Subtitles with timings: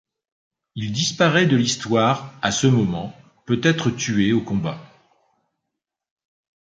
[0.73, 3.15] Il disparaît de l'histoire à ce moment,
[3.45, 4.79] peut-être tué au combat.